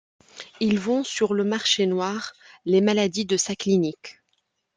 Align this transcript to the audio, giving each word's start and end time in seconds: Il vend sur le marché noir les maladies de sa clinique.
Il 0.59 0.79
vend 0.79 1.03
sur 1.03 1.35
le 1.35 1.43
marché 1.43 1.85
noir 1.85 2.33
les 2.65 2.81
maladies 2.81 3.27
de 3.27 3.37
sa 3.37 3.55
clinique. 3.55 4.19